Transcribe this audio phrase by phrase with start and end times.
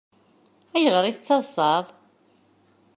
[0.75, 1.85] Ayɣer i tettaḍsaḍ?